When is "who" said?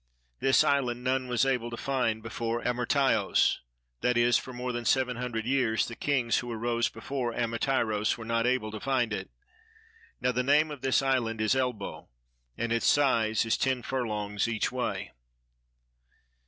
6.39-6.51